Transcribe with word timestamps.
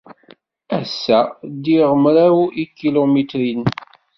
Ass-a, 0.79 1.19
ddiɣ 1.51 1.89
mraw 2.03 2.37
n 2.49 2.53
yikilumitren. 2.57 3.61